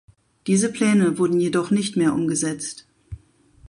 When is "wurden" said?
1.19-1.39